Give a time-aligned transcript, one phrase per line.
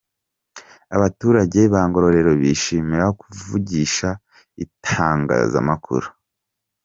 [0.95, 4.09] Abaturage ba Ngororero bishimira kuvugisha
[4.63, 6.07] itangazamakuru.